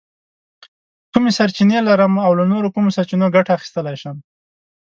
[1.11, 4.17] کومې سرچینې لرم او له نورو کومو سرچینو ګټه اخیستلی شم؟